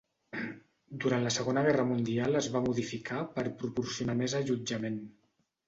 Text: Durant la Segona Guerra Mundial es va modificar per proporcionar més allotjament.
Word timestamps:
Durant 1.03 1.25
la 1.27 1.33
Segona 1.35 1.63
Guerra 1.67 1.85
Mundial 1.91 2.41
es 2.41 2.49
va 2.57 2.63
modificar 2.69 3.21
per 3.39 3.47
proporcionar 3.63 4.19
més 4.25 4.39
allotjament. 4.43 5.01